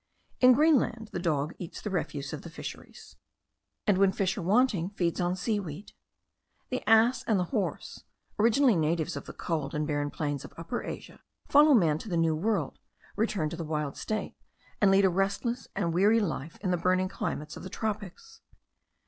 In 0.39 0.53
Greenland 0.53 1.11
the 1.13 1.19
dog 1.19 1.53
eats 1.59 1.79
the 1.79 1.91
refuse 1.91 2.33
of 2.33 2.41
the 2.41 2.49
fisheries; 2.49 3.17
and 3.85 3.99
when 3.99 4.11
fish 4.11 4.35
are 4.35 4.41
wanting, 4.41 4.89
feeds 4.89 5.21
on 5.21 5.35
seaweed. 5.35 5.91
The 6.71 6.83
ass 6.89 7.23
and 7.27 7.39
the 7.39 7.43
horse, 7.53 8.03
originally 8.39 8.75
natives 8.75 9.15
of 9.15 9.27
the 9.27 9.33
cold 9.33 9.75
and 9.75 9.85
barren 9.85 10.09
plains 10.09 10.43
of 10.43 10.55
Upper 10.57 10.81
Asia, 10.81 11.19
follow 11.47 11.75
man 11.75 11.99
to 11.99 12.09
the 12.09 12.17
New 12.17 12.35
World, 12.35 12.79
return 13.15 13.47
to 13.51 13.55
the 13.55 13.63
wild 13.63 13.95
state, 13.95 14.33
and 14.81 14.89
lead 14.89 15.05
a 15.05 15.09
restless 15.11 15.67
and 15.75 15.93
weary 15.93 16.19
life 16.19 16.57
in 16.61 16.71
the 16.71 16.77
burning 16.81 17.07
climates 17.07 17.55
of 17.55 17.61
the 17.61 17.69
tropics. 17.69 18.41